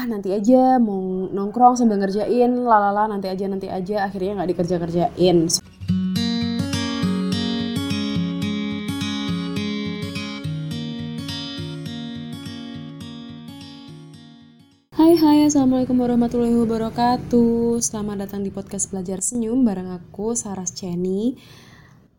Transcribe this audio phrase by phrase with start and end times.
[0.00, 4.08] ah nanti aja mau nongkrong sambil ngerjain lalala nanti aja nanti aja.
[4.08, 5.44] Akhirnya nggak dikerja kerjain
[14.96, 17.84] Hai hai assalamualaikum warahmatullahi wabarakatuh.
[17.84, 21.36] Selamat datang di podcast belajar senyum bareng aku Saras Ceni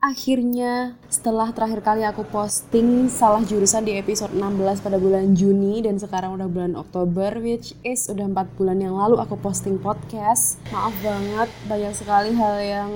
[0.02, 6.02] Akhirnya setelah terakhir kali aku posting salah jurusan di episode 16 pada bulan Juni dan
[6.02, 10.58] sekarang udah bulan Oktober which is udah 4 bulan yang lalu aku posting podcast.
[10.73, 12.89] Maaf banget banyak sekali hal yang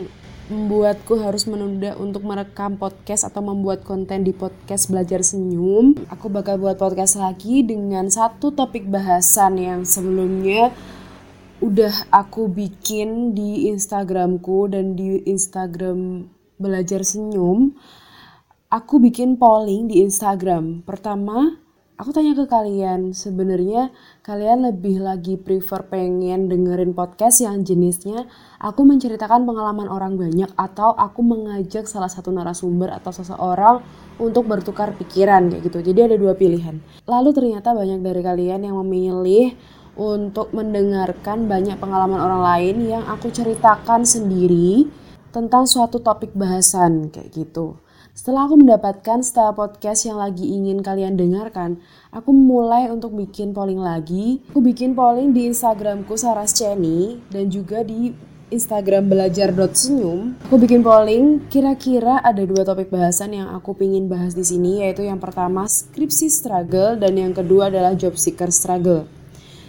[0.49, 6.09] membuatku harus menunda untuk merekam podcast atau membuat konten di podcast belajar senyum.
[6.09, 10.73] Aku bakal buat podcast lagi dengan satu topik bahasan yang sebelumnya
[11.61, 17.75] udah aku bikin di Instagramku dan di Instagram belajar senyum,
[18.71, 20.83] aku bikin polling di Instagram.
[20.83, 21.59] Pertama,
[21.95, 28.27] aku tanya ke kalian, sebenarnya kalian lebih lagi prefer pengen dengerin podcast yang jenisnya
[28.59, 33.79] aku menceritakan pengalaman orang banyak atau aku mengajak salah satu narasumber atau seseorang
[34.19, 35.79] untuk bertukar pikiran kayak gitu.
[35.83, 36.79] Jadi ada dua pilihan.
[37.07, 39.55] Lalu ternyata banyak dari kalian yang memilih
[39.95, 44.91] untuk mendengarkan banyak pengalaman orang lain yang aku ceritakan sendiri
[45.35, 47.75] tentang suatu topik bahasan kayak gitu.
[48.15, 51.83] Setelah aku mendapatkan style podcast yang lagi ingin kalian dengarkan,
[52.15, 54.39] aku mulai untuk bikin polling lagi.
[54.55, 58.15] Aku bikin polling di Instagramku Saras Ceni dan juga di
[58.47, 60.47] Instagram belajar.senyum.
[60.47, 65.03] Aku bikin polling, kira-kira ada dua topik bahasan yang aku pingin bahas di sini, yaitu
[65.03, 69.03] yang pertama skripsi struggle dan yang kedua adalah job seeker struggle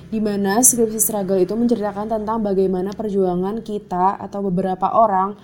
[0.06, 5.34] di mana skripsi struggle itu menceritakan tentang bagaimana perjuangan kita atau beberapa orang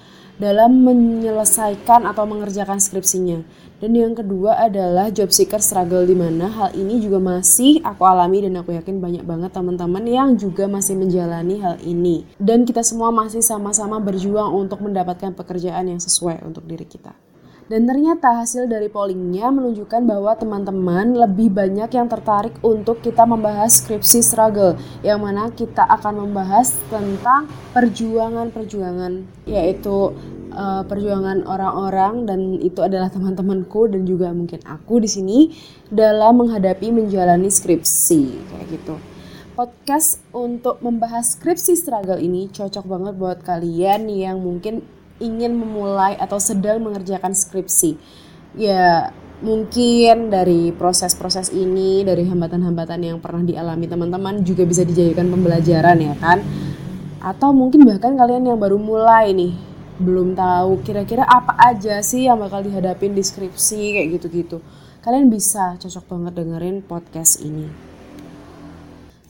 [0.40, 3.42] dalam menyelesaikan atau mengerjakan skripsinya.
[3.82, 8.46] Dan yang kedua adalah job seeker struggle di mana hal ini juga masih aku alami
[8.46, 12.22] dan aku yakin banyak banget teman-teman yang juga masih menjalani hal ini.
[12.38, 17.10] Dan kita semua masih sama-sama berjuang untuk mendapatkan pekerjaan yang sesuai untuk diri kita.
[17.72, 23.80] Dan ternyata hasil dari pollingnya menunjukkan bahwa teman-teman lebih banyak yang tertarik untuk kita membahas
[23.80, 30.12] skripsi struggle yang mana kita akan membahas tentang perjuangan-perjuangan yaitu
[30.52, 35.38] uh, perjuangan orang-orang dan itu adalah teman-temanku dan juga mungkin aku di sini
[35.88, 39.00] dalam menghadapi menjalani skripsi kayak gitu.
[39.56, 44.84] Podcast untuk membahas skripsi struggle ini cocok banget buat kalian yang mungkin
[45.22, 47.94] ingin memulai atau sedang mengerjakan skripsi.
[48.58, 55.98] Ya, mungkin dari proses-proses ini, dari hambatan-hambatan yang pernah dialami teman-teman juga bisa dijadikan pembelajaran
[56.02, 56.42] ya kan?
[57.22, 59.54] Atau mungkin bahkan kalian yang baru mulai nih,
[60.02, 64.58] belum tahu kira-kira apa aja sih yang bakal dihadapin di skripsi kayak gitu-gitu.
[65.02, 67.91] Kalian bisa cocok banget dengerin podcast ini.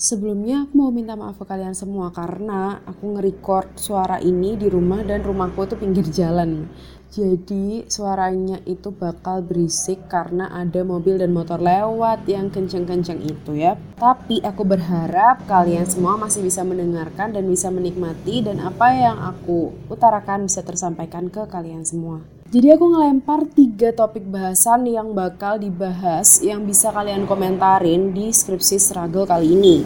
[0.03, 4.99] Sebelumnya aku mau minta maaf ke kalian semua karena aku nge-record suara ini di rumah
[5.07, 6.67] dan rumahku itu pinggir jalan.
[7.07, 13.79] Jadi suaranya itu bakal berisik karena ada mobil dan motor lewat yang kenceng-kenceng itu ya.
[13.95, 19.71] Tapi aku berharap kalian semua masih bisa mendengarkan dan bisa menikmati dan apa yang aku
[19.87, 22.42] utarakan bisa tersampaikan ke kalian semua.
[22.53, 28.77] Jadi aku ngelempar tiga topik bahasan yang bakal dibahas yang bisa kalian komentarin di skripsi
[28.77, 29.81] struggle kali ini.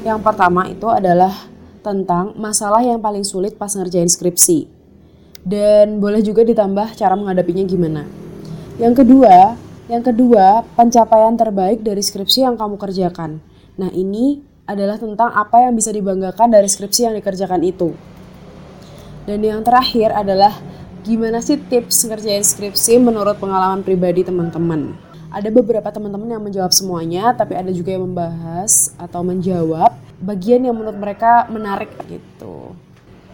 [0.00, 1.36] Yang pertama itu adalah
[1.84, 4.64] tentang masalah yang paling sulit pas ngerjain skripsi.
[5.44, 8.08] Dan boleh juga ditambah cara menghadapinya gimana.
[8.80, 9.60] Yang kedua,
[9.92, 13.44] yang kedua, pencapaian terbaik dari skripsi yang kamu kerjakan.
[13.76, 17.92] Nah, ini adalah tentang apa yang bisa dibanggakan dari skripsi yang dikerjakan itu.
[19.28, 20.56] Dan yang terakhir adalah
[21.06, 24.90] gimana sih tips ngerjain skripsi menurut pengalaman pribadi teman-teman?
[25.30, 30.74] Ada beberapa teman-teman yang menjawab semuanya, tapi ada juga yang membahas atau menjawab bagian yang
[30.74, 32.74] menurut mereka menarik gitu.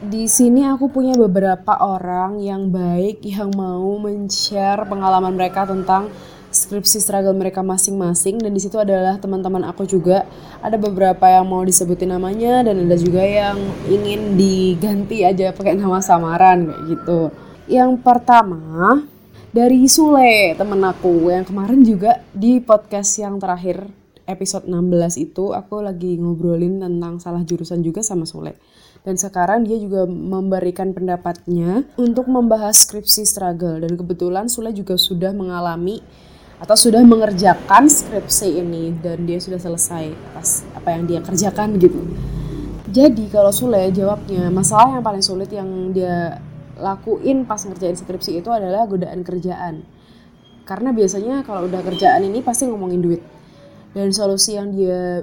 [0.05, 6.13] Di sini aku punya beberapa orang yang baik yang mau men-share pengalaman mereka tentang
[6.53, 10.29] skripsi struggle mereka masing-masing dan di situ adalah teman-teman aku juga
[10.61, 13.57] ada beberapa yang mau disebutin namanya dan ada juga yang
[13.89, 17.33] ingin diganti aja pakai nama samaran kayak gitu.
[17.71, 19.07] Yang pertama
[19.55, 23.87] dari Sule temen aku yang kemarin juga di podcast yang terakhir
[24.27, 28.59] episode 16 itu aku lagi ngobrolin tentang salah jurusan juga sama Sule.
[29.03, 35.31] Dan sekarang dia juga memberikan pendapatnya untuk membahas skripsi struggle dan kebetulan Sule juga sudah
[35.31, 36.03] mengalami
[36.63, 41.99] atau sudah mengerjakan skripsi ini dan dia sudah selesai atas apa yang dia kerjakan gitu.
[42.91, 46.39] Jadi kalau Sule jawabnya masalah yang paling sulit yang dia
[46.83, 49.87] lakuin pas ngerjain skripsi itu adalah godaan kerjaan.
[50.67, 53.23] Karena biasanya kalau udah kerjaan ini pasti ngomongin duit.
[53.95, 55.23] Dan solusi yang dia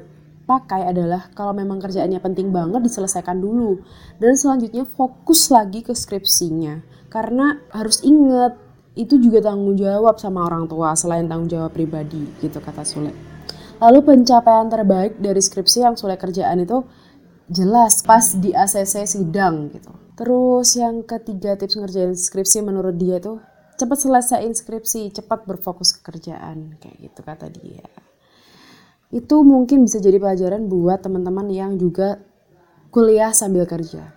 [0.50, 3.86] dipakai adalah kalau memang kerjaannya penting banget diselesaikan dulu
[4.18, 6.82] dan selanjutnya fokus lagi ke skripsinya
[7.14, 8.58] karena harus inget
[8.98, 13.14] itu juga tanggung jawab sama orang tua selain tanggung jawab pribadi gitu kata Sule.
[13.78, 16.82] Lalu pencapaian terbaik dari skripsi yang Sule kerjaan itu
[17.46, 19.94] jelas pas di ACC sidang gitu.
[20.19, 23.39] Terus yang ketiga tips ngerjain skripsi menurut dia tuh
[23.80, 27.88] cepat selesaiin skripsi, cepat berfokus ke kerjaan kayak gitu kata dia.
[29.16, 32.19] Itu mungkin bisa jadi pelajaran buat teman-teman yang juga
[32.92, 34.12] kuliah sambil kerja.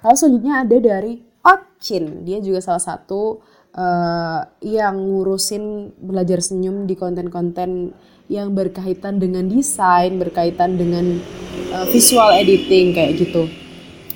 [0.00, 3.44] Lalu selanjutnya ada dari Ocin, dia juga salah satu
[3.76, 7.92] uh, yang ngurusin belajar senyum di konten-konten
[8.32, 11.20] yang berkaitan dengan desain, berkaitan dengan
[11.76, 13.52] uh, visual editing kayak gitu.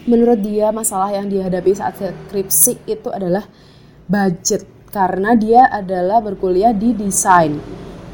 [0.07, 3.43] Menurut dia masalah yang dihadapi saat skripsi itu adalah
[4.07, 4.63] budget.
[4.95, 7.59] Karena dia adalah berkuliah di desain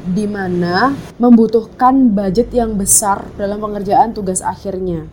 [0.03, 5.07] di mana membutuhkan budget yang besar dalam pengerjaan tugas akhirnya.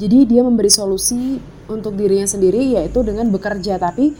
[0.00, 1.38] Jadi dia memberi solusi
[1.70, 3.76] untuk dirinya sendiri yaitu dengan bekerja.
[3.76, 4.16] Tapi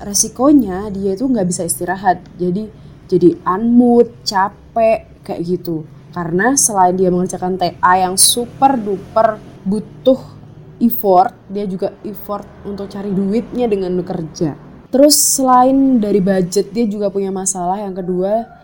[0.00, 2.22] resikonya dia itu nggak bisa istirahat.
[2.38, 2.70] Jadi
[3.10, 5.82] jadi unmood capek kayak gitu.
[6.14, 9.36] Karena selain dia mengerjakan TA yang super duper
[9.66, 10.35] butuh
[10.80, 14.56] effort dia juga effort untuk cari duitnya dengan bekerja
[14.92, 18.56] terus selain dari budget dia juga punya masalah yang kedua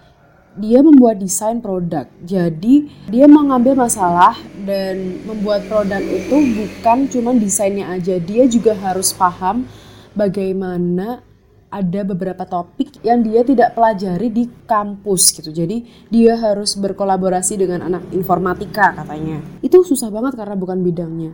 [0.53, 2.05] dia membuat desain produk.
[2.20, 4.37] Jadi dia mengambil masalah
[4.69, 8.20] dan membuat produk itu bukan cuma desainnya aja.
[8.20, 9.64] Dia juga harus paham
[10.12, 11.25] bagaimana
[11.73, 15.49] ada beberapa topik yang dia tidak pelajari di kampus gitu.
[15.49, 19.41] Jadi dia harus berkolaborasi dengan anak informatika katanya.
[19.64, 21.32] Itu susah banget karena bukan bidangnya.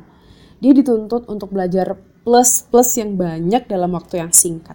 [0.58, 1.94] Dia dituntut untuk belajar
[2.26, 4.74] plus-plus yang banyak dalam waktu yang singkat.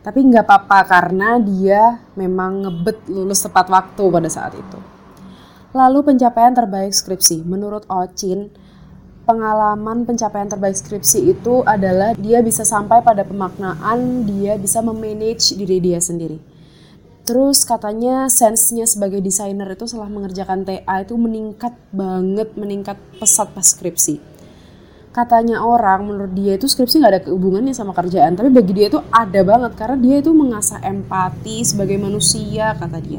[0.00, 4.78] Tapi nggak apa-apa karena dia memang ngebet lulus tepat waktu pada saat itu.
[5.76, 7.44] Lalu pencapaian terbaik skripsi.
[7.44, 8.48] Menurut Ocin,
[9.28, 15.78] pengalaman pencapaian terbaik skripsi itu adalah dia bisa sampai pada pemaknaan, dia bisa memanage diri
[15.78, 16.40] dia sendiri.
[17.28, 23.62] Terus katanya sense-nya sebagai desainer itu setelah mengerjakan TA itu meningkat banget, meningkat pesat pas
[23.62, 24.39] skripsi.
[25.10, 29.02] Katanya orang menurut dia itu skripsi nggak ada hubungannya sama kerjaan, tapi bagi dia itu
[29.10, 33.18] ada banget karena dia itu mengasah empati sebagai manusia kata dia.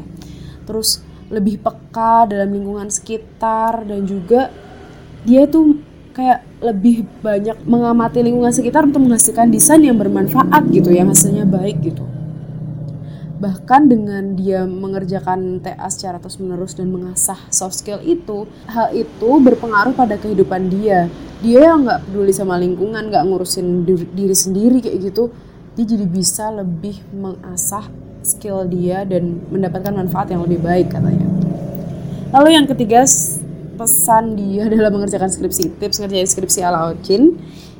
[0.64, 4.48] Terus lebih peka dalam lingkungan sekitar dan juga
[5.24, 5.80] dia itu
[6.12, 11.80] kayak lebih banyak mengamati lingkungan sekitar untuk menghasilkan desain yang bermanfaat gitu yang hasilnya baik
[11.80, 12.04] gitu
[13.42, 19.30] bahkan dengan dia mengerjakan TA secara terus menerus dan mengasah soft skill itu hal itu
[19.42, 21.10] berpengaruh pada kehidupan dia.
[21.42, 25.34] Dia yang nggak peduli sama lingkungan nggak ngurusin diri, diri sendiri kayak gitu
[25.74, 27.88] dia jadi bisa lebih mengasah
[28.22, 31.26] skill dia dan mendapatkan manfaat yang lebih baik katanya.
[32.30, 33.02] Lalu yang ketiga
[33.74, 37.34] pesan dia dalam mengerjakan skripsi tips ngerjain skripsi ala Ocin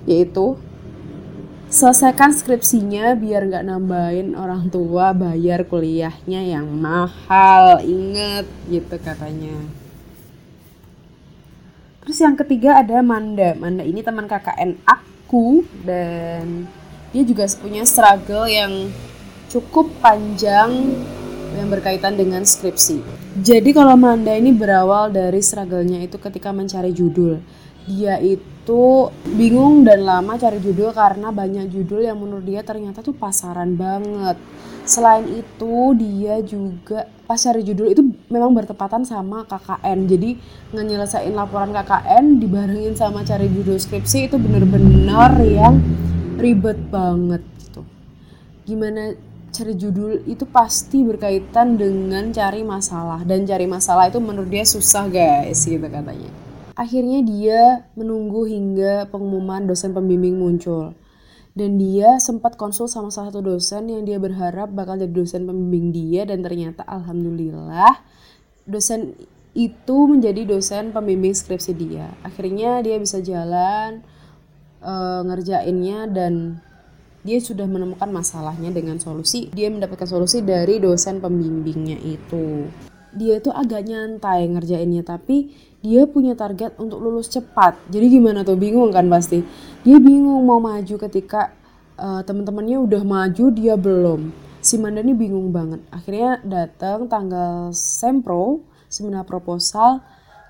[0.08, 0.58] yaitu
[1.72, 9.56] selesaikan skripsinya biar nggak nambahin orang tua bayar kuliahnya yang mahal inget gitu katanya
[12.04, 16.68] terus yang ketiga ada Manda Manda ini teman KKN aku dan
[17.08, 18.92] dia juga punya struggle yang
[19.48, 20.92] cukup panjang
[21.52, 23.04] yang berkaitan dengan skripsi.
[23.44, 27.44] Jadi kalau Manda ini berawal dari struggle-nya itu ketika mencari judul.
[27.82, 33.10] Dia itu bingung dan lama cari judul karena banyak judul yang menurut dia ternyata tuh
[33.10, 34.38] pasaran banget.
[34.86, 39.98] Selain itu dia juga pas cari judul itu memang bertepatan sama KKN.
[40.06, 40.30] Jadi
[40.74, 45.82] ngenyelesain laporan KKN dibarengin sama cari judul skripsi itu bener-bener yang
[46.38, 47.82] ribet banget gitu.
[48.66, 49.14] Gimana
[49.52, 55.06] cari judul itu pasti berkaitan dengan cari masalah dan cari masalah itu menurut dia susah
[55.10, 56.41] guys gitu katanya.
[56.72, 60.96] Akhirnya dia menunggu hingga pengumuman dosen pembimbing muncul.
[61.52, 65.92] Dan dia sempat konsul sama salah satu dosen yang dia berharap bakal jadi dosen pembimbing
[65.92, 68.00] dia dan ternyata alhamdulillah
[68.64, 69.12] dosen
[69.52, 72.08] itu menjadi dosen pembimbing skripsi dia.
[72.24, 74.00] Akhirnya dia bisa jalan
[74.80, 76.64] uh, ngerjainnya dan
[77.22, 82.66] dia sudah menemukan masalahnya dengan solusi dia mendapatkan solusi dari dosen pembimbingnya itu
[83.14, 87.74] dia itu agak nyantai ngerjainnya tapi dia punya target untuk lulus cepat.
[87.90, 88.54] Jadi gimana tuh?
[88.54, 89.42] Bingung kan pasti.
[89.82, 91.50] Dia bingung mau maju ketika
[91.98, 94.30] uh, teman-temannya udah maju dia belum.
[94.62, 95.82] Si Mandani bingung banget.
[95.90, 99.98] Akhirnya datang tanggal sempro seminar proposal.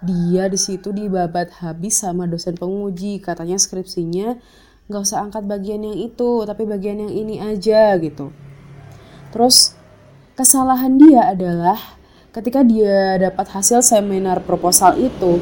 [0.05, 3.17] Dia di situ dibabat habis sama dosen penguji.
[3.25, 4.37] Katanya skripsinya
[4.93, 8.37] nggak usah angkat bagian yang itu tapi bagian yang ini aja gitu.
[9.33, 9.73] Terus
[10.37, 12.02] kesalahan dia adalah
[12.33, 15.37] ketika dia dapat hasil seminar proposal itu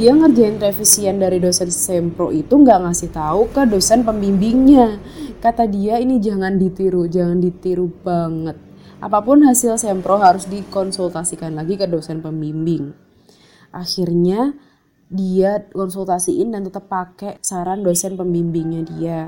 [0.00, 4.96] dia ngerjain revisian dari dosen sempro itu nggak ngasih tahu ke dosen pembimbingnya.
[5.44, 8.56] Kata dia ini jangan ditiru jangan ditiru banget.
[9.04, 12.96] Apa pun hasil sempro harus dikonsultasikan lagi ke dosen pembimbing.
[13.76, 14.56] Akhirnya
[15.12, 19.20] dia konsultasiin dan tetap pakai saran dosen pembimbingnya dia.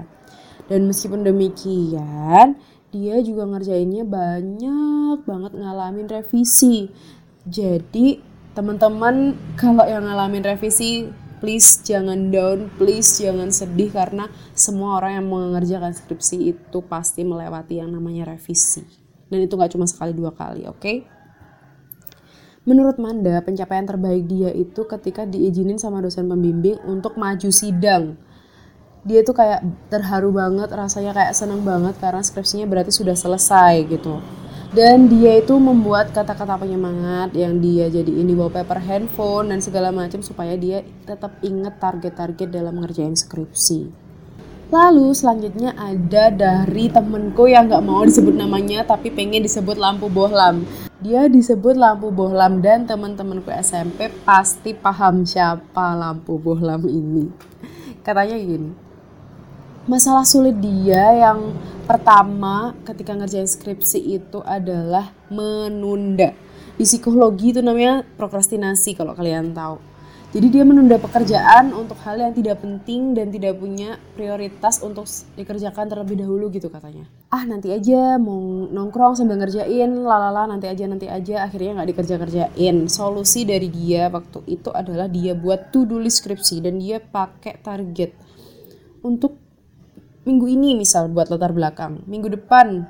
[0.72, 2.56] Dan meskipun demikian
[2.92, 6.92] dia juga ngerjainnya banyak banget ngalamin revisi
[7.48, 8.20] jadi
[8.52, 11.08] teman-teman kalau yang ngalamin revisi
[11.42, 17.82] please jangan down, please jangan sedih karena semua orang yang mengerjakan skripsi itu pasti melewati
[17.82, 18.86] yang namanya revisi.
[19.26, 20.78] Dan itu nggak cuma sekali dua kali, oke?
[20.78, 21.02] Okay?
[22.62, 28.14] Menurut Manda, pencapaian terbaik dia itu ketika diizinin sama dosen pembimbing untuk maju sidang.
[29.02, 34.22] Dia tuh kayak terharu banget, rasanya kayak seneng banget karena skripsinya berarti sudah selesai gitu
[34.72, 40.24] dan dia itu membuat kata-kata penyemangat yang dia jadi ini wallpaper handphone dan segala macam
[40.24, 43.92] supaya dia tetap inget target-target dalam ngerjain skripsi.
[44.72, 50.64] Lalu selanjutnya ada dari temenku yang gak mau disebut namanya tapi pengen disebut lampu bohlam.
[51.04, 57.28] Dia disebut lampu bohlam dan teman-temanku SMP pasti paham siapa lampu bohlam ini.
[58.00, 58.72] Katanya gini,
[59.86, 61.58] masalah sulit dia yang
[61.90, 66.30] pertama ketika ngerjain skripsi itu adalah menunda.
[66.78, 69.92] Di psikologi itu namanya prokrastinasi kalau kalian tahu.
[70.32, 75.04] Jadi dia menunda pekerjaan untuk hal yang tidak penting dan tidak punya prioritas untuk
[75.36, 77.04] dikerjakan terlebih dahulu gitu katanya.
[77.28, 82.88] Ah nanti aja mau nongkrong sambil ngerjain, lalala nanti aja nanti aja akhirnya nggak dikerja-kerjain.
[82.88, 88.16] Solusi dari dia waktu itu adalah dia buat to-do skripsi dan dia pakai target
[89.04, 89.41] untuk
[90.22, 92.02] minggu ini misal buat latar belakang.
[92.06, 92.86] Minggu depan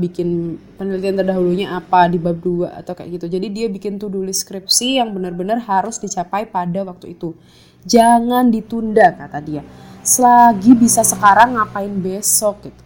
[0.00, 3.26] bikin penelitian terdahulunya apa di bab 2 atau kayak gitu.
[3.38, 7.36] Jadi dia bikin to-do skripsi yang benar-benar harus dicapai pada waktu itu.
[7.84, 9.62] Jangan ditunda kata dia.
[10.02, 12.82] Selagi bisa sekarang ngapain besok gitu.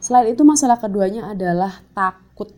[0.00, 2.52] Selain itu masalah keduanya adalah takut.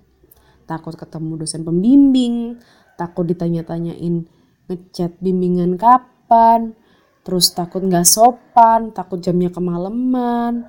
[0.66, 2.58] Takut ketemu dosen pembimbing
[2.96, 4.28] takut ditanya-tanyain
[4.70, 6.76] ngechat bimbingan kapan
[7.22, 10.66] terus takut nggak sopan, takut jamnya kemalaman,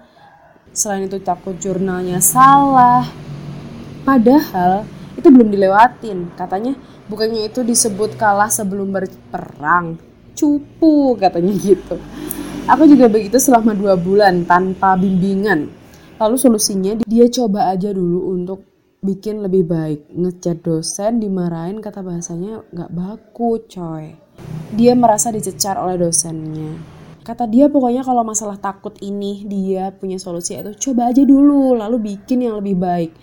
[0.69, 3.05] selain itu takut jurnalnya salah.
[4.05, 4.85] Padahal
[5.17, 6.77] itu belum dilewatin, katanya
[7.09, 9.97] bukannya itu disebut kalah sebelum berperang,
[10.37, 11.97] cupu katanya gitu.
[12.69, 15.67] Aku juga begitu selama dua bulan tanpa bimbingan.
[16.21, 18.63] Lalu solusinya dia coba aja dulu untuk
[19.03, 20.07] bikin lebih baik.
[20.15, 24.22] Ngechat dosen dimarahin kata bahasanya nggak baku coy
[24.73, 26.73] dia merasa dicecar oleh dosennya.
[27.23, 32.17] Kata dia pokoknya kalau masalah takut ini dia punya solusi itu coba aja dulu lalu
[32.17, 33.15] bikin yang lebih baik.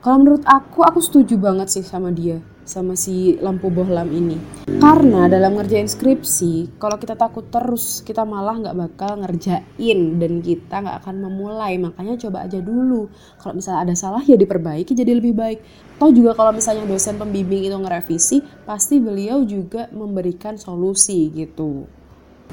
[0.00, 4.36] Kalau menurut aku, aku setuju banget sih sama dia, sama si lampu bohlam ini.
[4.80, 10.80] Karena dalam ngerjain skripsi, kalau kita takut terus, kita malah nggak bakal ngerjain dan kita
[10.82, 11.76] nggak akan memulai.
[11.76, 13.08] Makanya coba aja dulu.
[13.40, 15.60] Kalau misalnya ada salah ya diperbaiki jadi lebih baik.
[15.94, 21.86] Toh juga kalau misalnya dosen pembimbing itu ngerevisi, pasti beliau juga memberikan solusi gitu.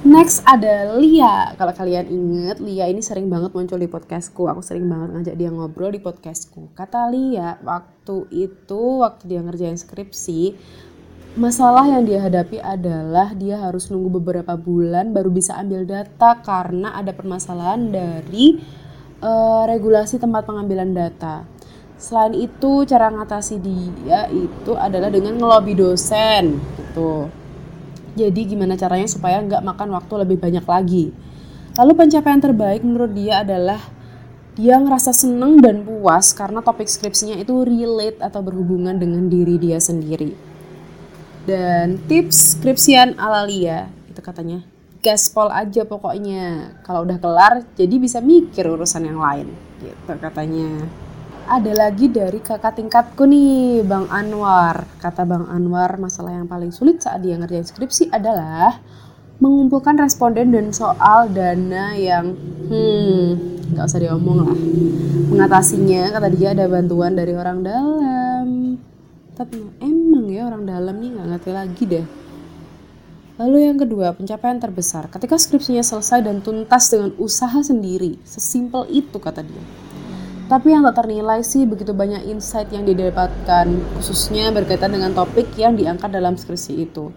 [0.02, 1.54] Next ada Lia.
[1.62, 4.50] Kalau kalian inget, Lia ini sering banget muncul di podcastku.
[4.50, 6.74] Aku sering banget ngajak dia ngobrol di podcastku.
[6.74, 10.58] Kata Lia, waktu itu, waktu dia ngerjain skripsi,
[11.38, 16.98] masalah yang dia hadapi adalah dia harus nunggu beberapa bulan baru bisa ambil data karena
[16.98, 18.58] ada permasalahan dari
[19.22, 21.46] uh, regulasi tempat pengambilan data.
[22.02, 27.41] Selain itu, cara ngatasi dia itu adalah dengan ngelobi dosen gitu
[28.18, 31.06] jadi gimana caranya supaya nggak makan waktu lebih banyak lagi.
[31.80, 33.80] Lalu pencapaian terbaik menurut dia adalah
[34.60, 39.80] dia ngerasa seneng dan puas karena topik skripsinya itu relate atau berhubungan dengan diri dia
[39.80, 40.36] sendiri.
[41.48, 44.62] Dan tips skripsian ala Lia itu katanya
[45.02, 49.50] gaspol aja pokoknya kalau udah kelar jadi bisa mikir urusan yang lain
[49.82, 50.86] gitu katanya
[51.48, 54.86] ada lagi dari kakak tingkatku nih, Bang Anwar.
[55.02, 58.78] Kata Bang Anwar, masalah yang paling sulit saat dia ngerjain skripsi adalah
[59.42, 62.38] mengumpulkan responden dan soal dana yang
[62.70, 63.30] hmm
[63.74, 64.60] nggak usah diomong lah.
[65.32, 68.48] Mengatasinya kata dia ada bantuan dari orang dalam.
[69.34, 72.06] Tapi emang ya orang dalam nih nggak ngerti lagi deh.
[73.42, 75.10] Lalu yang kedua, pencapaian terbesar.
[75.10, 78.22] Ketika skripsinya selesai dan tuntas dengan usaha sendiri.
[78.22, 79.91] Sesimpel itu kata dia
[80.52, 85.80] tapi yang tak ternilai sih begitu banyak insight yang didapatkan, khususnya berkaitan dengan topik yang
[85.80, 87.08] diangkat dalam skripsi itu.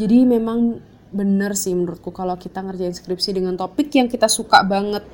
[0.00, 0.80] Jadi memang
[1.12, 5.04] benar sih menurutku kalau kita ngerjain skripsi dengan topik yang kita suka banget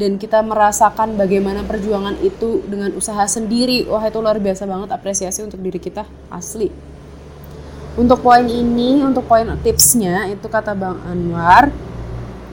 [0.00, 5.44] dan kita merasakan bagaimana perjuangan itu dengan usaha sendiri, wah itu luar biasa banget apresiasi
[5.44, 6.72] untuk diri kita asli.
[8.00, 11.68] untuk poin ini untuk poin tipsnya itu kata Bang Anwar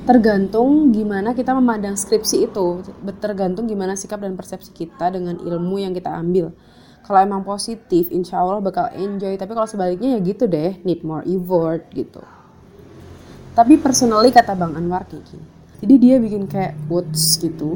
[0.07, 2.81] tergantung gimana kita memandang skripsi itu.
[3.19, 6.55] Tergantung gimana sikap dan persepsi kita dengan ilmu yang kita ambil.
[7.03, 9.35] Kalau emang positif insya Allah bakal enjoy.
[9.35, 10.79] Tapi kalau sebaliknya ya gitu deh.
[10.87, 12.23] Need more effort gitu.
[13.51, 15.43] Tapi personally kata Bang Anwar gini.
[15.83, 17.75] Jadi dia bikin kayak quotes gitu.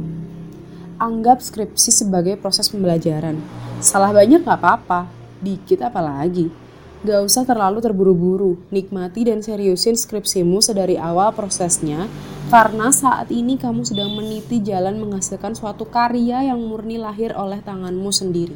[0.96, 3.36] Anggap skripsi sebagai proses pembelajaran.
[3.84, 5.12] Salah banyak gak apa-apa.
[5.42, 6.71] Dikit apalagi
[7.02, 12.06] Gak usah terlalu terburu-buru, nikmati dan seriusin skripsimu sedari awal prosesnya,
[12.54, 18.14] karena saat ini kamu sedang meniti jalan menghasilkan suatu karya yang murni lahir oleh tanganmu
[18.14, 18.54] sendiri.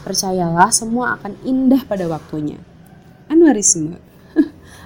[0.00, 2.56] Percayalah, semua akan indah pada waktunya.
[3.28, 4.00] Anwarisme.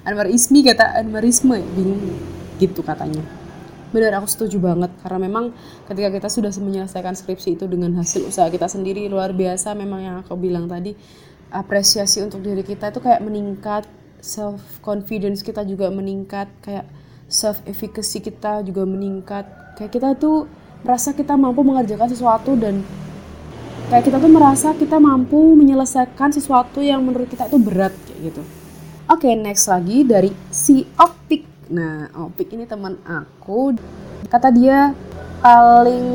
[0.09, 2.19] Anwarismi kata Anwarisme, bingung
[2.59, 3.23] gitu katanya.
[3.95, 5.55] Benar, aku setuju banget karena memang
[5.87, 10.17] ketika kita sudah menyelesaikan skripsi itu dengan hasil usaha kita sendiri luar biasa memang yang
[10.21, 10.93] aku bilang tadi
[11.49, 13.85] apresiasi untuk diri kita itu kayak meningkat
[14.19, 16.85] self confidence kita juga meningkat kayak
[17.29, 19.45] self efficacy kita juga meningkat.
[19.77, 20.49] Kayak kita tuh
[20.83, 22.83] merasa kita mampu mengerjakan sesuatu dan
[23.93, 28.43] kayak kita tuh merasa kita mampu menyelesaikan sesuatu yang menurut kita itu berat kayak gitu.
[29.09, 33.77] Oke okay, next lagi dari si Opik nah Opik ini teman aku.
[34.29, 34.93] Kata dia
[35.39, 36.07] paling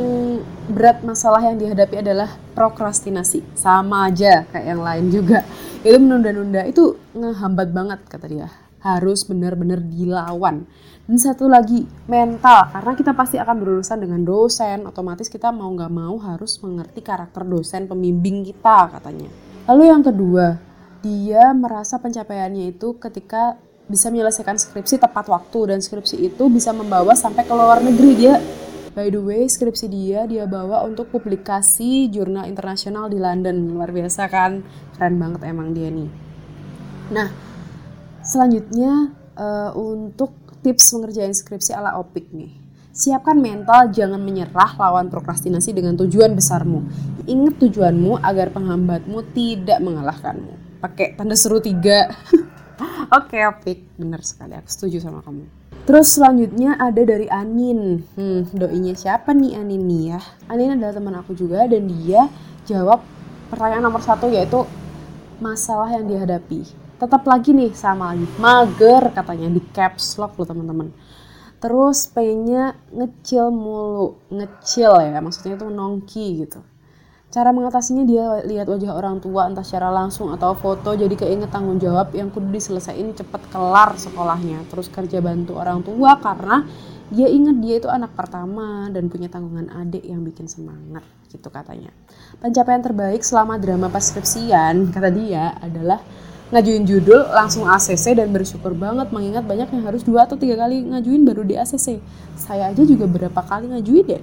[0.71, 3.43] berat masalah yang dihadapi adalah prokrastinasi.
[3.55, 5.43] Sama aja kayak yang lain juga.
[5.83, 8.47] Itu menunda-nunda itu ngehambat banget kata dia.
[8.83, 10.67] Harus benar-benar dilawan.
[11.03, 12.71] Dan satu lagi mental.
[12.71, 17.43] Karena kita pasti akan berurusan dengan dosen otomatis kita mau nggak mau harus mengerti karakter
[17.43, 19.27] dosen pembimbing kita katanya.
[19.67, 20.59] Lalu yang kedua
[21.03, 27.11] dia merasa pencapaiannya itu ketika bisa menyelesaikan skripsi tepat waktu dan skripsi itu bisa membawa
[27.15, 28.11] sampai ke luar negeri.
[28.15, 28.39] Dia
[28.93, 33.73] By the way, skripsi dia dia bawa untuk publikasi jurnal internasional di London.
[33.73, 34.61] Luar biasa kan?
[34.93, 36.09] Keren banget emang dia nih.
[37.09, 37.33] Nah,
[38.21, 42.53] selanjutnya uh, untuk tips mengerjain skripsi ala Opik nih.
[42.93, 46.85] Siapkan mental, jangan menyerah lawan prokrastinasi dengan tujuan besarmu.
[47.25, 50.77] Ingat tujuanmu agar penghambatmu tidak mengalahkanmu.
[50.77, 52.13] Pakai tanda seru tiga.
[53.17, 53.79] Oke, okay, Opik.
[53.97, 55.62] Bener sekali, aku setuju sama kamu.
[55.83, 58.07] Terus selanjutnya ada dari Anin.
[58.15, 60.21] Hmm, doinya siapa nih Anin nih ya?
[60.47, 62.31] Anin adalah teman aku juga dan dia
[62.63, 63.03] jawab
[63.51, 64.63] pertanyaan nomor satu yaitu
[65.43, 66.63] masalah yang dihadapi.
[66.95, 70.95] Tetap lagi nih sama lagi, mager katanya di caps lock loh teman-teman.
[71.59, 76.63] Terus pengennya ngecil mulu, ngecil ya, maksudnya itu nongki gitu.
[77.33, 81.81] Cara mengatasinya dia lihat wajah orang tua entah secara langsung atau foto jadi keinget tanggung
[81.81, 84.61] jawab yang kudu diselesaikan cepet kelar sekolahnya.
[84.69, 86.61] Terus kerja bantu orang tua karena
[87.09, 91.01] dia inget dia itu anak pertama dan punya tanggungan adik yang bikin semangat
[91.33, 91.89] gitu katanya.
[92.37, 96.05] Pencapaian terbaik selama drama pas skripsian kata dia adalah
[96.53, 100.85] ngajuin judul langsung ACC dan bersyukur banget mengingat banyak yang harus dua atau tiga kali
[100.85, 101.97] ngajuin baru di ACC.
[102.37, 104.21] Saya aja juga berapa kali ngajuin ya?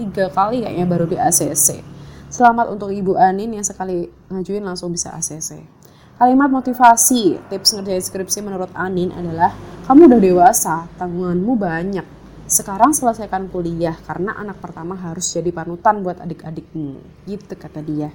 [0.00, 1.99] Tiga kali kayaknya baru di ACC
[2.30, 5.66] Selamat untuk Ibu Anin yang sekali ngajuin langsung bisa ACC.
[6.14, 9.50] Kalimat motivasi, tips ngerjain skripsi menurut Anin adalah
[9.90, 12.06] kamu udah dewasa, tanggunganmu banyak.
[12.46, 17.02] Sekarang selesaikan kuliah karena anak pertama harus jadi panutan buat adik-adikmu.
[17.26, 18.14] Gitu kata dia.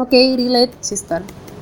[0.00, 1.20] Oke, okay, relate sister.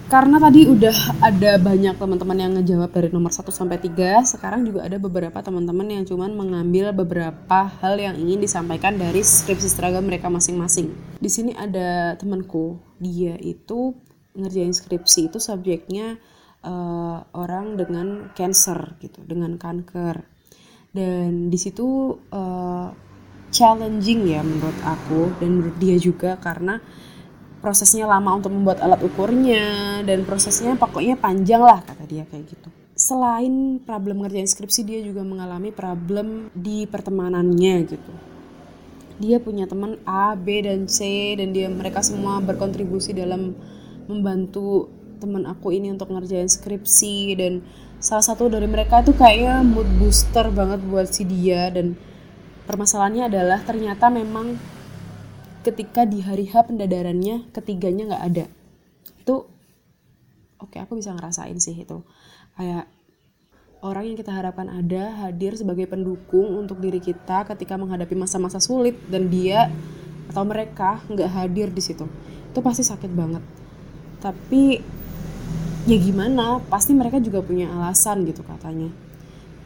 [0.09, 4.89] Karena tadi udah ada banyak teman-teman yang ngejawab dari nomor 1 sampai 3, sekarang juga
[4.89, 10.33] ada beberapa teman-teman yang cuman mengambil beberapa hal yang ingin disampaikan dari skripsi seragam mereka
[10.33, 10.97] masing-masing.
[11.21, 14.01] Di sini ada temanku, dia itu
[14.33, 16.17] ngerjain skripsi itu subjeknya
[16.65, 20.25] uh, orang dengan cancer gitu, dengan kanker.
[20.89, 22.89] Dan di situ uh,
[23.53, 26.81] challenging ya menurut aku dan menurut dia juga karena
[27.59, 32.69] prosesnya lama untuk membuat alat ukurnya dan prosesnya pokoknya panjang lah kata dia kayak gitu.
[32.99, 38.13] Selain problem ngerjain skripsi dia juga mengalami problem di pertemanannya gitu.
[39.19, 43.55] Dia punya teman A, B dan C dan dia mereka semua berkontribusi dalam
[44.07, 44.87] membantu
[45.19, 47.63] teman aku ini untuk ngerjain skripsi dan
[47.99, 51.99] salah satu dari mereka tuh kayaknya mood booster banget buat si dia dan
[52.71, 54.55] permasalahannya adalah ternyata memang
[55.63, 58.45] ketika di hari H pendadarannya ketiganya nggak ada.
[59.23, 59.49] Itu
[60.59, 62.03] oke okay, aku bisa ngerasain sih itu.
[62.55, 62.87] Kayak
[63.83, 68.99] orang yang kita harapkan ada hadir sebagai pendukung untuk diri kita ketika menghadapi masa-masa sulit
[69.07, 69.71] dan dia
[70.31, 72.07] atau mereka nggak hadir di situ.
[72.51, 73.43] Itu pasti sakit banget.
[74.19, 74.83] Tapi
[75.87, 76.59] ya gimana?
[76.67, 79.08] Pasti mereka juga punya alasan gitu katanya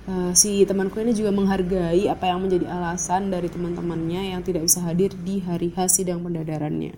[0.09, 4.83] uh, si temanku ini juga menghargai apa yang menjadi alasan dari teman-temannya yang tidak bisa
[4.83, 6.95] hadir di hari H sidang pendadarannya.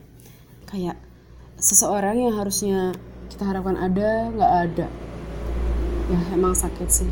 [0.68, 0.96] Kayak
[1.60, 2.96] seseorang yang harusnya
[3.28, 4.86] kita harapkan ada nggak ada.
[6.12, 7.10] Ya emang sakit sih.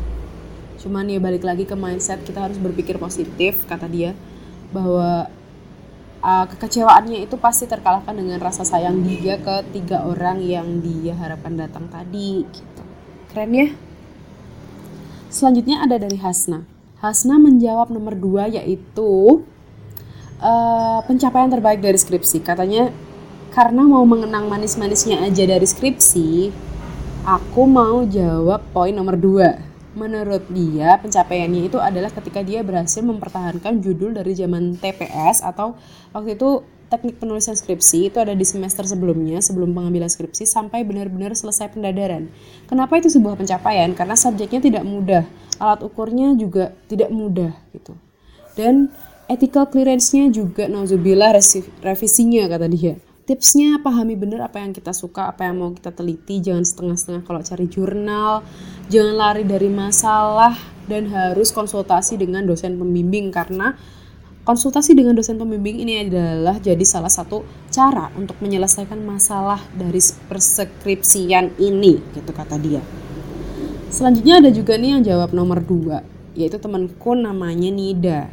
[0.81, 4.11] Cuman ya balik lagi ke mindset kita harus berpikir positif kata dia
[4.73, 5.29] bahwa
[6.19, 11.55] uh, kekecewaannya itu pasti terkalahkan dengan rasa sayang dia ke tiga orang yang dia harapkan
[11.55, 12.83] datang tadi gitu.
[13.31, 13.67] Keren ya
[15.33, 16.63] selanjutnya ada dari Hasna.
[17.01, 19.41] Hasna menjawab nomor dua yaitu
[20.37, 22.45] uh, pencapaian terbaik dari skripsi.
[22.45, 22.93] Katanya
[23.51, 26.53] karena mau mengenang manis-manisnya aja dari skripsi
[27.23, 29.57] aku mau jawab poin nomor dua.
[29.93, 35.77] Menurut dia pencapaiannya itu adalah ketika dia berhasil mempertahankan judul dari zaman TPS atau
[36.11, 41.35] waktu itu teknik penulisan skripsi itu ada di semester sebelumnya sebelum pengambilan skripsi sampai benar-benar
[41.35, 42.31] selesai pendadaran.
[42.65, 43.91] Kenapa itu sebuah pencapaian?
[43.95, 45.23] Karena subjeknya tidak mudah,
[45.59, 47.93] alat ukurnya juga tidak mudah gitu.
[48.53, 48.93] Dan
[49.27, 51.33] ethical clearance-nya juga nauzubillah
[51.81, 56.43] revisinya kata dia tipsnya pahami benar apa yang kita suka, apa yang mau kita teliti,
[56.43, 58.43] jangan setengah-setengah kalau cari jurnal,
[58.91, 60.55] jangan lari dari masalah
[60.91, 63.79] dan harus konsultasi dengan dosen pembimbing karena
[64.43, 71.55] konsultasi dengan dosen pembimbing ini adalah jadi salah satu cara untuk menyelesaikan masalah dari perskripsian
[71.59, 72.83] ini gitu kata dia.
[73.91, 76.03] Selanjutnya ada juga nih yang jawab nomor dua
[76.33, 78.25] yaitu temanku namanya Nida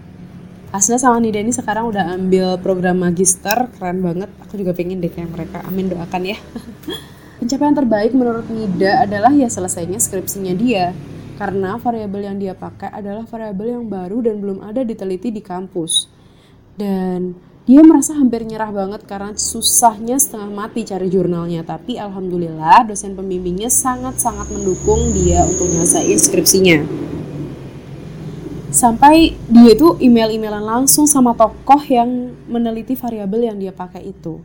[0.70, 4.30] Asna sama Nida ini sekarang udah ambil program magister, keren banget.
[4.46, 5.66] Aku juga pengen deh kayak mereka.
[5.66, 6.38] Amin doakan ya.
[7.42, 10.94] Pencapaian terbaik menurut Nida adalah ya selesainya skripsinya dia.
[11.40, 16.04] Karena variabel yang dia pakai adalah variabel yang baru dan belum ada diteliti di kampus.
[16.76, 17.32] Dan
[17.64, 21.64] dia merasa hampir nyerah banget karena susahnya setengah mati cari jurnalnya.
[21.64, 27.08] Tapi alhamdulillah dosen pembimbingnya sangat-sangat mendukung dia untuk nyelesain skripsinya
[28.70, 34.38] sampai dia itu email-emailan langsung sama tokoh yang meneliti variabel yang dia pakai itu.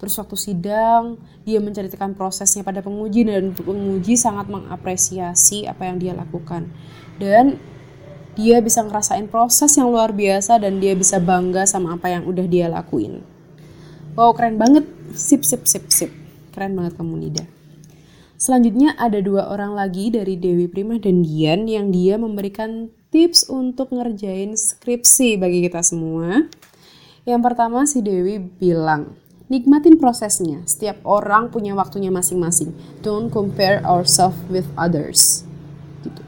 [0.00, 6.16] Terus waktu sidang, dia menceritakan prosesnya pada penguji dan penguji sangat mengapresiasi apa yang dia
[6.16, 6.72] lakukan.
[7.20, 7.60] Dan
[8.32, 12.48] dia bisa ngerasain proses yang luar biasa dan dia bisa bangga sama apa yang udah
[12.48, 13.20] dia lakuin.
[14.16, 14.88] Wow, keren banget.
[15.12, 16.08] Sip, sip, sip, sip.
[16.56, 17.44] Keren banget kamu, Nida.
[18.40, 23.92] Selanjutnya ada dua orang lagi dari Dewi Prima dan Dian yang dia memberikan tips untuk
[23.92, 26.48] ngerjain skripsi bagi kita semua.
[27.28, 29.19] Yang pertama si Dewi bilang,
[29.50, 30.62] nikmatin prosesnya.
[30.64, 32.70] Setiap orang punya waktunya masing-masing.
[33.02, 35.42] Don't compare ourselves with others.
[36.06, 36.22] Gitu.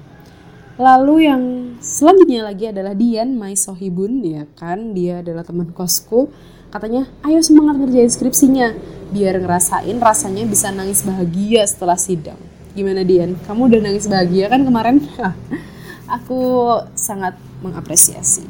[0.76, 1.42] Lalu yang
[1.78, 4.92] selanjutnya lagi adalah Dian, my sohibun, ya kan?
[4.92, 6.34] Dia adalah teman kosku.
[6.74, 8.74] Katanya, ayo semangat ngerjain skripsinya.
[9.14, 12.40] Biar ngerasain rasanya bisa nangis bahagia setelah sidang.
[12.74, 13.38] Gimana Dian?
[13.46, 14.98] Kamu udah nangis bahagia kan kemarin?
[16.16, 16.40] aku
[16.98, 18.44] sangat mengapresiasi.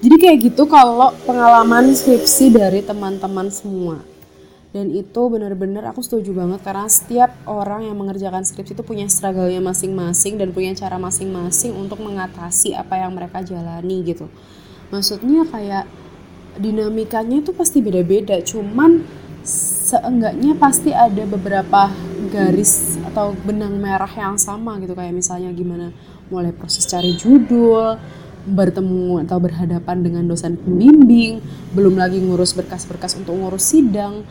[0.00, 4.09] Jadi kayak gitu kalau pengalaman skripsi dari teman-teman semua.
[4.70, 9.58] Dan itu benar-benar aku setuju banget karena setiap orang yang mengerjakan skripsi itu punya struggle-nya
[9.58, 14.30] masing-masing dan punya cara masing-masing untuk mengatasi apa yang mereka jalani gitu.
[14.94, 15.90] Maksudnya kayak
[16.54, 19.02] dinamikanya itu pasti beda-beda, cuman
[19.42, 21.90] seenggaknya pasti ada beberapa
[22.30, 25.90] garis atau benang merah yang sama gitu kayak misalnya gimana
[26.30, 27.98] mulai proses cari judul,
[28.48, 31.44] bertemu atau berhadapan dengan dosen pembimbing,
[31.76, 34.24] belum lagi ngurus berkas-berkas untuk ngurus sidang,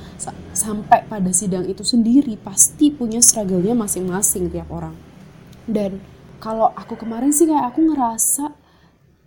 [0.54, 4.98] sampai pada sidang itu sendiri pasti punya struggle-nya masing-masing tiap orang.
[5.69, 6.02] Dan
[6.41, 8.45] kalau aku kemarin sih kayak aku ngerasa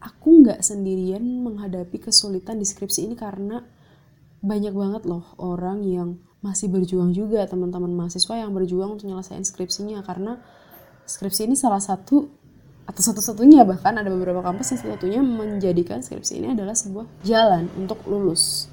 [0.03, 3.63] aku nggak sendirian menghadapi kesulitan di skripsi ini karena
[4.43, 10.03] banyak banget loh orang yang masih berjuang juga teman-teman mahasiswa yang berjuang untuk nyelesain skripsinya
[10.03, 10.43] karena
[11.07, 12.27] skripsi ini salah satu
[12.83, 18.03] atau satu-satunya bahkan ada beberapa kampus yang satu-satunya menjadikan skripsi ini adalah sebuah jalan untuk
[18.11, 18.67] lulus.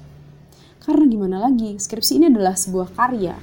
[0.82, 3.36] Karena gimana lagi, skripsi ini adalah sebuah karya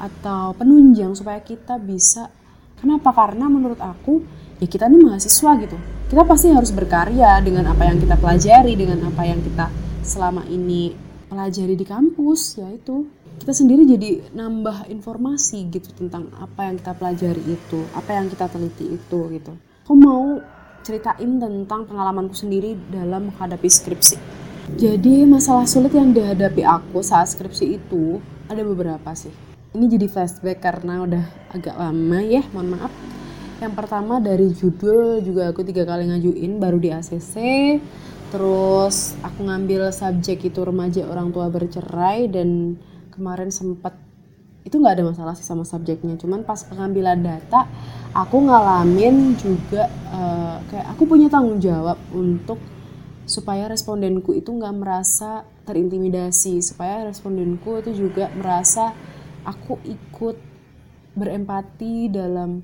[0.00, 2.32] atau penunjang supaya kita bisa
[2.80, 3.12] kenapa?
[3.12, 4.24] Karena menurut aku
[4.56, 5.76] ya kita ini mahasiswa gitu.
[6.08, 9.68] Kita pasti harus berkarya dengan apa yang kita pelajari, dengan apa yang kita
[10.00, 10.96] selama ini
[11.28, 13.06] pelajari di kampus, yaitu
[13.38, 18.48] kita sendiri jadi nambah informasi gitu tentang apa yang kita pelajari itu, apa yang kita
[18.48, 19.54] teliti itu gitu
[19.90, 20.38] aku mau
[20.86, 24.22] ceritain tentang pengalamanku sendiri dalam menghadapi skripsi.
[24.78, 29.34] Jadi masalah sulit yang dihadapi aku saat skripsi itu ada beberapa sih.
[29.74, 32.94] Ini jadi flashback karena udah agak lama ya, mohon maaf.
[33.58, 37.34] Yang pertama dari judul juga aku tiga kali ngajuin baru di ACC.
[38.30, 42.78] Terus aku ngambil subjek itu remaja orang tua bercerai dan
[43.10, 43.98] kemarin sempat
[44.64, 46.20] itu nggak ada masalah sih sama subjeknya.
[46.20, 47.66] Cuman pas pengambilan data
[48.12, 52.60] aku ngalamin juga uh, kayak aku punya tanggung jawab untuk
[53.24, 58.90] supaya respondenku itu nggak merasa terintimidasi supaya respondenku itu juga merasa
[59.46, 60.36] aku ikut
[61.14, 62.60] berempati dalam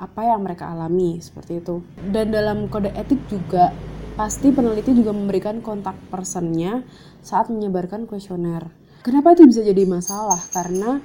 [0.00, 1.84] apa yang mereka alami seperti itu.
[2.00, 3.72] Dan dalam kode etik juga
[4.16, 6.84] pasti peneliti juga memberikan kontak personnya
[7.24, 8.68] saat menyebarkan kuesioner.
[9.00, 10.40] Kenapa itu bisa jadi masalah?
[10.52, 11.00] Karena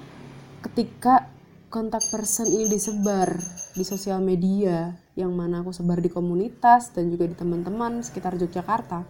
[0.65, 1.29] ketika
[1.69, 3.37] kontak person ini disebar
[3.77, 9.05] di sosial media yang mana aku sebar di komunitas dan juga di teman-teman sekitar Yogyakarta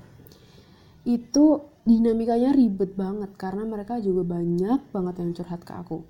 [1.07, 6.01] itu dinamikanya ribet banget karena mereka juga banyak banget yang curhat ke aku.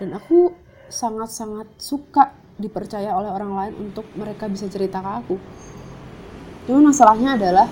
[0.00, 0.50] Dan aku
[0.88, 5.36] sangat-sangat suka dipercaya oleh orang lain untuk mereka bisa cerita ke aku.
[6.64, 7.68] Cuma masalahnya adalah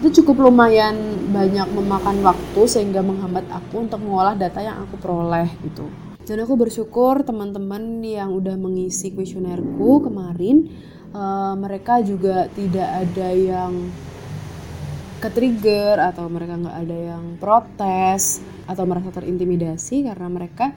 [0.00, 0.96] itu cukup lumayan
[1.30, 5.86] banyak memakan waktu sehingga menghambat aku untuk mengolah data yang aku peroleh gitu
[6.24, 10.72] dan aku bersyukur teman-teman yang udah mengisi kuesionerku kemarin
[11.12, 13.92] uh, mereka juga tidak ada yang
[15.20, 20.72] ke trigger atau mereka nggak ada yang protes atau merasa terintimidasi karena mereka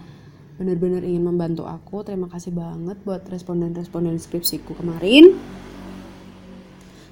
[0.55, 2.07] benar-benar ingin membantu aku.
[2.07, 5.35] Terima kasih banget buat responden-responden skripsiku kemarin.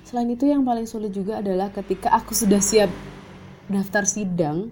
[0.07, 2.87] Selain itu yang paling sulit juga adalah ketika aku sudah siap
[3.67, 4.71] daftar sidang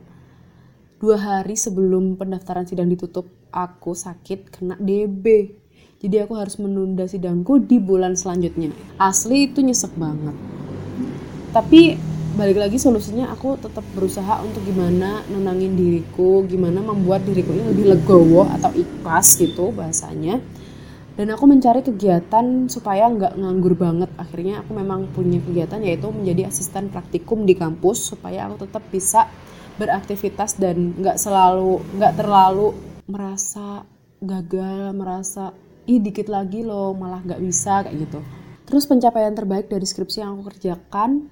[1.04, 5.54] dua hari sebelum pendaftaran sidang ditutup aku sakit kena DB
[6.04, 8.76] jadi aku harus menunda sidangku di bulan selanjutnya.
[9.00, 10.36] Asli itu nyesek banget.
[11.56, 11.96] Tapi
[12.36, 17.86] balik lagi solusinya aku tetap berusaha untuk gimana nenangin diriku gimana membuat diriku ini lebih
[17.96, 20.44] legowo atau ikhlas gitu bahasanya.
[21.16, 24.12] Dan aku mencari kegiatan supaya nggak nganggur banget.
[24.20, 29.32] Akhirnya aku memang punya kegiatan yaitu menjadi asisten praktikum di kampus supaya aku tetap bisa
[29.80, 32.76] beraktivitas dan nggak selalu nggak terlalu
[33.10, 33.84] merasa
[34.24, 35.52] gagal merasa
[35.84, 38.20] ih dikit lagi loh malah nggak bisa kayak gitu.
[38.64, 41.28] Terus pencapaian terbaik dari skripsi yang aku kerjakan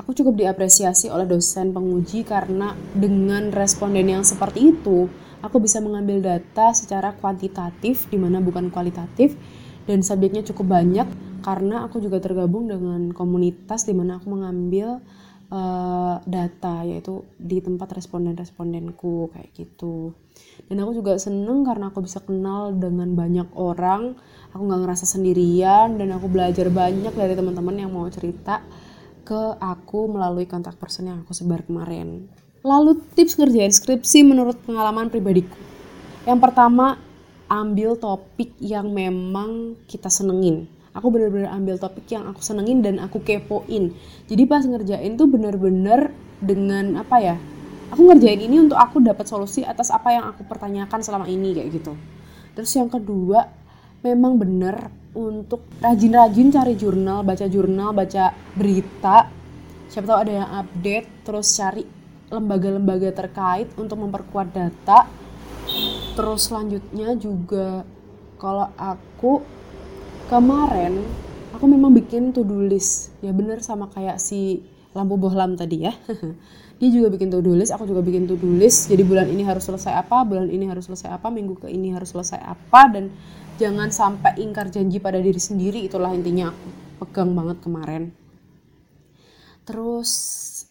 [0.00, 5.12] aku cukup diapresiasi oleh dosen penguji karena dengan responden yang seperti itu
[5.44, 9.36] aku bisa mengambil data secara kuantitatif di mana bukan kualitatif
[9.84, 11.04] dan subjeknya cukup banyak
[11.44, 15.04] karena aku juga tergabung dengan komunitas di mana aku mengambil
[15.50, 20.14] uh, data yaitu di tempat responden-respondenku kayak gitu.
[20.70, 24.16] Dan aku juga seneng karena aku bisa kenal dengan banyak orang.
[24.54, 28.62] Aku nggak ngerasa sendirian dan aku belajar banyak dari teman-teman yang mau cerita
[29.22, 32.26] ke aku melalui kontak person yang aku sebar kemarin.
[32.66, 35.54] Lalu tips ngerjain skripsi menurut pengalaman pribadiku.
[36.26, 36.98] Yang pertama
[37.50, 43.22] ambil topik yang memang kita senengin aku bener-bener ambil topik yang aku senengin dan aku
[43.22, 43.94] kepoin.
[44.26, 47.36] Jadi pas ngerjain tuh bener-bener dengan apa ya
[47.90, 51.68] aku ngerjain ini untuk aku dapat solusi atas apa yang aku pertanyakan selama ini kayak
[51.74, 51.92] gitu.
[52.54, 53.46] Terus yang kedua
[54.00, 59.26] memang bener untuk rajin-rajin cari jurnal baca jurnal baca berita.
[59.90, 61.82] Siapa tahu ada yang update terus cari
[62.30, 65.10] lembaga-lembaga terkait untuk memperkuat data.
[66.14, 67.82] Terus selanjutnya juga
[68.38, 69.42] kalau aku
[70.30, 71.02] kemarin
[71.50, 73.10] aku memang bikin to do list.
[73.18, 74.62] Ya bener sama kayak si
[74.94, 75.92] lampu bohlam tadi ya.
[76.80, 78.86] Dia juga bikin to do list aku juga bikin to do list.
[78.88, 82.14] Jadi bulan ini harus selesai apa bulan ini harus selesai apa minggu ke ini harus
[82.14, 83.10] selesai apa dan
[83.60, 85.82] jangan sampai ingkar janji pada diri sendiri.
[85.84, 86.68] Itulah intinya aku
[87.04, 88.02] pegang banget kemarin.
[89.66, 90.10] Terus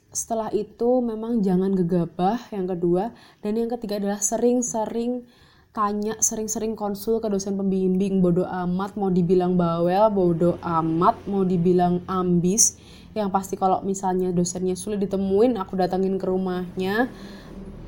[0.09, 3.13] setelah itu memang jangan gegabah yang kedua.
[3.45, 5.29] Dan yang ketiga adalah sering-sering
[5.69, 8.25] tanya sering-sering konsul ke dosen pembimbing.
[8.25, 12.77] Bodoh amat mau dibilang bawel bodoh amat mau dibilang ambis.
[13.13, 17.09] Yang pasti kalau misalnya dosennya sulit ditemuin aku datangin ke rumahnya.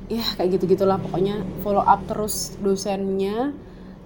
[0.06, 3.54] Ya kayak gitu gitulah pokoknya follow up terus dosennya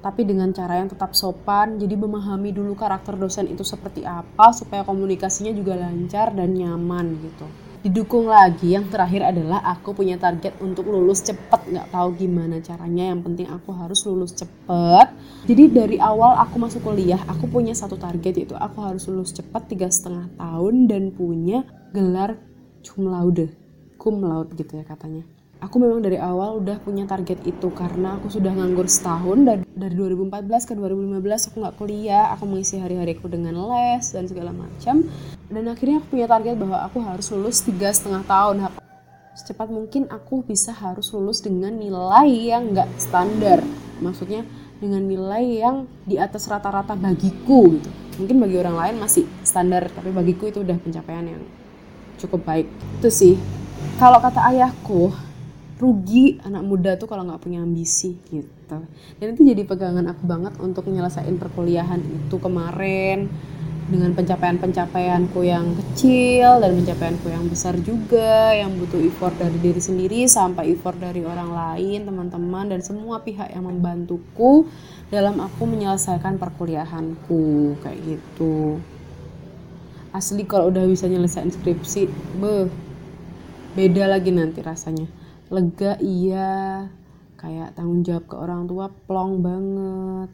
[0.00, 1.76] tapi dengan cara yang tetap sopan.
[1.76, 7.65] Jadi memahami dulu karakter dosen itu seperti apa supaya komunikasinya juga lancar dan nyaman gitu
[7.86, 8.74] didukung lagi.
[8.74, 11.70] Yang terakhir adalah aku punya target untuk lulus cepet.
[11.70, 13.14] Nggak tahu gimana caranya.
[13.14, 15.06] Yang penting aku harus lulus cepet.
[15.46, 19.62] Jadi dari awal aku masuk kuliah aku punya satu target yaitu aku harus lulus cepet
[19.70, 21.62] tiga setengah tahun dan punya
[21.94, 22.34] gelar
[22.82, 23.54] cum laude.
[23.94, 25.22] Cum laude gitu ya katanya
[25.60, 29.94] aku memang dari awal udah punya target itu karena aku sudah nganggur setahun dan dari
[29.96, 35.04] 2014 ke 2015 aku nggak kuliah aku mengisi hari-hariku dengan les dan segala macam.
[35.46, 38.68] Dan akhirnya aku punya target bahwa aku harus lulus tiga setengah tahun.
[39.36, 43.60] Secepat mungkin aku bisa harus lulus dengan nilai yang nggak standar.
[44.00, 44.44] Maksudnya
[44.76, 47.90] dengan nilai yang di atas rata-rata bagiku gitu.
[48.16, 51.42] Mungkin bagi orang lain masih standar tapi bagiku itu udah pencapaian yang
[52.16, 52.66] cukup baik.
[53.00, 53.36] Itu sih.
[54.00, 55.12] Kalau kata ayahku
[55.76, 58.78] rugi anak muda tuh kalau nggak punya ambisi gitu.
[59.20, 63.28] Dan itu jadi pegangan aku banget untuk menyelesaikan perkuliahan itu kemarin
[63.86, 70.26] dengan pencapaian-pencapaianku yang kecil dan pencapaianku yang besar juga yang butuh effort dari diri sendiri
[70.26, 74.66] sampai effort dari orang lain teman-teman dan semua pihak yang membantuku
[75.06, 78.82] dalam aku menyelesaikan perkuliahanku kayak gitu.
[80.10, 82.10] Asli kalau udah bisa nyelesain skripsi
[82.42, 82.66] beh
[83.78, 85.06] beda lagi nanti rasanya
[85.52, 86.86] lega iya.
[87.36, 90.30] Kayak tanggung jawab ke orang tua plong banget.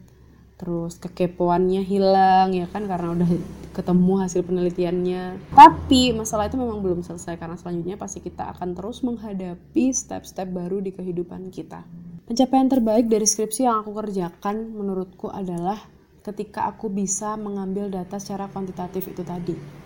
[0.57, 3.29] Terus kekepoannya hilang ya kan karena udah
[3.75, 5.51] ketemu hasil penelitiannya.
[5.51, 10.79] Tapi masalah itu memang belum selesai karena selanjutnya pasti kita akan terus menghadapi step-step baru
[10.79, 11.83] di kehidupan kita.
[12.23, 15.75] Pencapaian terbaik dari skripsi yang aku kerjakan menurutku adalah
[16.23, 19.82] ketika aku bisa mengambil data secara kuantitatif itu tadi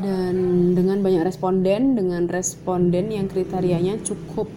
[0.00, 0.34] dan
[0.72, 4.48] dengan banyak responden dengan responden yang kriterianya cukup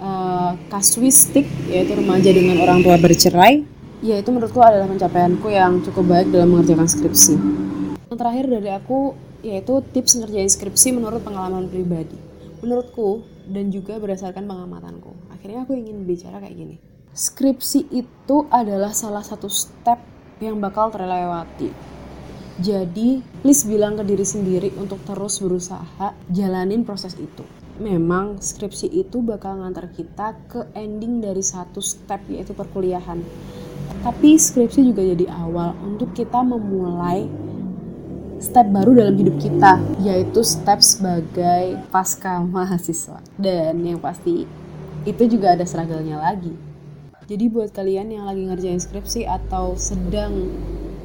[0.00, 6.04] uh, kasuistik yaitu remaja dengan orang tua bercerai ya itu menurutku adalah pencapaianku yang cukup
[6.08, 7.34] baik dalam mengerjakan skripsi.
[8.08, 12.16] Yang terakhir dari aku yaitu tips ngerjain skripsi menurut pengalaman pribadi.
[12.60, 15.12] Menurutku dan juga berdasarkan pengamatanku.
[15.32, 16.76] Akhirnya aku ingin bicara kayak gini.
[17.12, 20.00] Skripsi itu adalah salah satu step
[20.40, 21.72] yang bakal terlewati.
[22.60, 27.42] Jadi, please bilang ke diri sendiri untuk terus berusaha jalanin proses itu.
[27.80, 33.24] Memang skripsi itu bakal ngantar kita ke ending dari satu step yaitu perkuliahan
[34.00, 37.28] tapi skripsi juga jadi awal untuk kita memulai
[38.40, 43.20] step baru dalam hidup kita, yaitu step sebagai pasca mahasiswa.
[43.36, 44.48] Dan yang pasti
[45.04, 46.56] itu juga ada struggle-nya lagi.
[47.28, 50.48] Jadi buat kalian yang lagi ngerjain skripsi atau sedang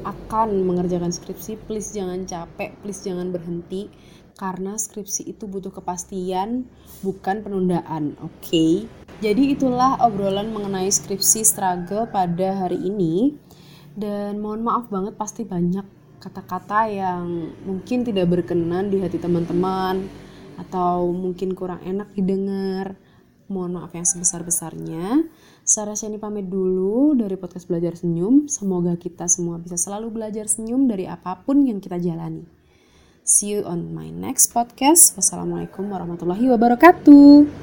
[0.06, 3.90] akan mengerjakan skripsi, please jangan capek, please jangan berhenti
[4.36, 6.68] karena skripsi itu butuh kepastian,
[7.00, 8.36] bukan penundaan, oke?
[8.44, 8.84] Okay?
[9.24, 13.32] Jadi itulah obrolan mengenai skripsi struggle pada hari ini.
[13.96, 15.88] Dan mohon maaf banget pasti banyak
[16.20, 20.04] kata-kata yang mungkin tidak berkenan di hati teman-teman
[20.60, 23.00] atau mungkin kurang enak didengar.
[23.48, 25.24] Mohon maaf yang sebesar-besarnya.
[25.66, 28.46] Sarah Shani pamit dulu dari podcast Belajar Senyum.
[28.46, 32.46] Semoga kita semua bisa selalu belajar senyum dari apa pun yang kita jalani.
[33.26, 35.18] See you on my next podcast.
[35.18, 37.50] Wassalamualaikum warahmatullahi wabarakatuh.